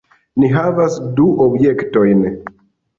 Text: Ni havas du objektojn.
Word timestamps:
Ni 0.43 0.49
havas 0.53 0.97
du 1.21 1.29
objektojn. 1.47 2.29